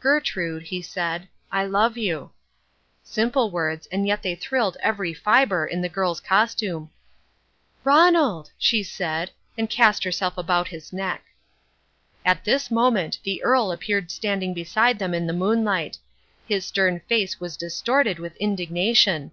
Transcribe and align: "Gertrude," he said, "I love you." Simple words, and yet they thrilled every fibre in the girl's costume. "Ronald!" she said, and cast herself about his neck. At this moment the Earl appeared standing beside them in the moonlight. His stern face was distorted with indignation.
"Gertrude," 0.00 0.62
he 0.62 0.80
said, 0.80 1.28
"I 1.52 1.66
love 1.66 1.98
you." 1.98 2.30
Simple 3.04 3.50
words, 3.50 3.86
and 3.92 4.06
yet 4.06 4.22
they 4.22 4.34
thrilled 4.34 4.78
every 4.80 5.12
fibre 5.12 5.66
in 5.66 5.82
the 5.82 5.88
girl's 5.90 6.18
costume. 6.18 6.88
"Ronald!" 7.84 8.52
she 8.56 8.82
said, 8.82 9.32
and 9.58 9.68
cast 9.68 10.02
herself 10.02 10.38
about 10.38 10.68
his 10.68 10.94
neck. 10.94 11.24
At 12.24 12.42
this 12.44 12.70
moment 12.70 13.18
the 13.22 13.44
Earl 13.44 13.70
appeared 13.70 14.10
standing 14.10 14.54
beside 14.54 14.98
them 14.98 15.12
in 15.12 15.26
the 15.26 15.34
moonlight. 15.34 15.98
His 16.48 16.64
stern 16.64 17.00
face 17.00 17.38
was 17.38 17.54
distorted 17.54 18.18
with 18.18 18.34
indignation. 18.38 19.30